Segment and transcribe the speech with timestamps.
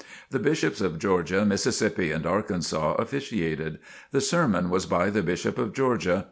[0.31, 3.77] The Bishops of Georgia, Mississippi and Arkansas officiated.
[4.09, 6.19] The sermon was by the Bishop of Georgia.